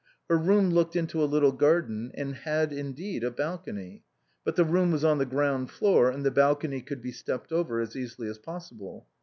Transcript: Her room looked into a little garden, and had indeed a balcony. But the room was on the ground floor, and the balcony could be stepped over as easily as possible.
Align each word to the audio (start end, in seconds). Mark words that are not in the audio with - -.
Her 0.29 0.35
room 0.35 0.71
looked 0.71 0.95
into 0.95 1.23
a 1.23 1.29
little 1.31 1.51
garden, 1.51 2.09
and 2.15 2.33
had 2.33 2.73
indeed 2.73 3.23
a 3.23 3.29
balcony. 3.29 4.01
But 4.43 4.55
the 4.55 4.65
room 4.65 4.91
was 4.91 5.03
on 5.03 5.19
the 5.19 5.27
ground 5.27 5.69
floor, 5.69 6.09
and 6.09 6.25
the 6.25 6.31
balcony 6.31 6.81
could 6.81 7.03
be 7.03 7.11
stepped 7.11 7.51
over 7.51 7.79
as 7.79 7.95
easily 7.95 8.27
as 8.27 8.39
possible. 8.39 9.05